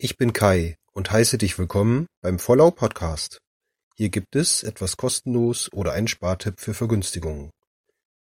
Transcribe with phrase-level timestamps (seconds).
[0.00, 3.40] Ich bin Kai und heiße dich willkommen beim Vollau Podcast.
[3.96, 7.50] Hier gibt es etwas kostenlos oder einen Spartipp für Vergünstigungen.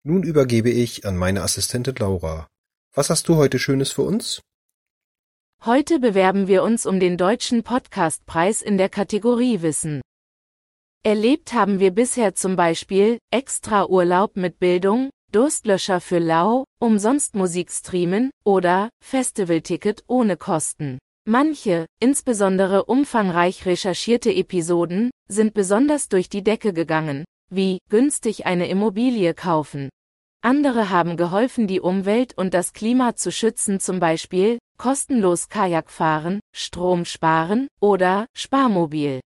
[0.02, 2.48] Nun übergebe ich an meine Assistentin Laura.
[2.94, 4.40] Was hast du heute Schönes für uns?
[5.66, 10.00] Heute bewerben wir uns um den Deutschen Podcastpreis in der Kategorie Wissen.
[11.02, 17.70] Erlebt haben wir bisher zum Beispiel Extra Urlaub mit Bildung, Durstlöscher für Lau, umsonst Musik
[17.70, 20.98] streamen oder Festivalticket ohne Kosten.
[21.28, 29.34] Manche, insbesondere umfangreich recherchierte Episoden, sind besonders durch die Decke gegangen, wie günstig eine Immobilie
[29.34, 29.88] kaufen.
[30.40, 36.38] Andere haben geholfen, die Umwelt und das Klima zu schützen, zum Beispiel kostenlos Kajak fahren,
[36.54, 39.18] Strom sparen oder Sparmobil.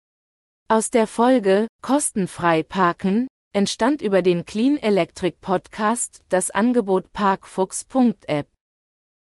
[0.69, 8.46] Aus der Folge Kostenfrei parken entstand über den Clean Electric Podcast das Angebot Parkfuchs.app.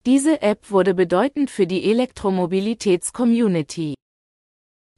[0.05, 3.95] Diese App wurde bedeutend für die Elektromobilitäts-Community.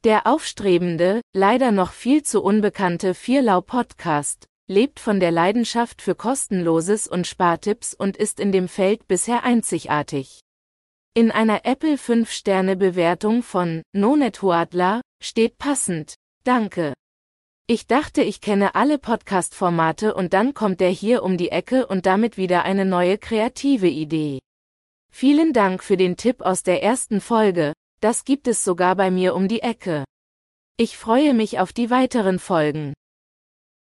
[0.04, 7.08] Der aufstrebende, leider noch viel zu unbekannte Vierlau Podcast lebt von der Leidenschaft für kostenloses
[7.08, 10.40] und Spartipps und ist in dem Feld bisher einzigartig.
[11.14, 16.92] In einer Apple 5-Sterne-Bewertung von Nonethuatla steht passend, danke.
[17.66, 22.04] Ich dachte, ich kenne alle Podcast-Formate und dann kommt der hier um die Ecke und
[22.04, 24.40] damit wieder eine neue kreative Idee.
[25.10, 29.34] Vielen Dank für den Tipp aus der ersten Folge, das gibt es sogar bei mir
[29.34, 30.04] um die Ecke.
[30.76, 32.94] Ich freue mich auf die weiteren Folgen.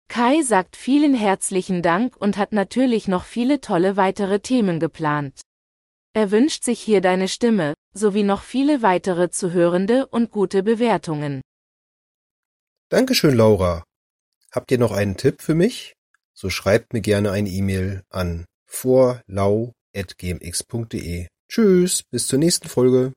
[0.07, 5.41] Kai sagt vielen herzlichen Dank und hat natürlich noch viele tolle weitere Themen geplant.
[6.13, 11.41] Er wünscht sich hier deine Stimme, sowie noch viele weitere zuhörende und gute Bewertungen.
[12.89, 13.83] Dankeschön, Laura.
[14.51, 15.93] Habt ihr noch einen Tipp für mich?
[16.33, 19.73] So schreibt mir gerne eine E-Mail an vorlau
[20.07, 21.27] gmx.de.
[21.49, 23.13] Tschüss, bis zur nächsten Folge.